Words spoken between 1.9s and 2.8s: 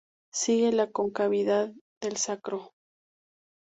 del sacro.